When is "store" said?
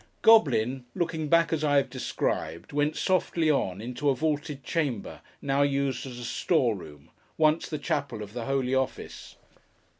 6.25-6.75